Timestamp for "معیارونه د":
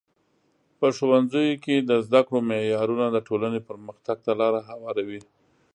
2.49-3.17